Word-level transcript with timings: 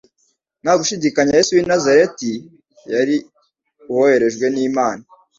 nta 0.61 0.73
gushindikanya 0.79 1.37
Yesu 1.37 1.51
w'i 1.53 1.65
Nazareti 1.69 2.31
yari 2.93 3.15
Uwoherejwe 3.91 4.45
n'Imana. 4.53 5.03